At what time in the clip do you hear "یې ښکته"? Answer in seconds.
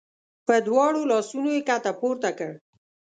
1.55-1.91